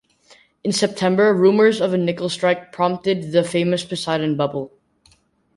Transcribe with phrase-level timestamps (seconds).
[0.63, 4.71] In September rumours of a nickel strike prompted the famous Poseidon bubble.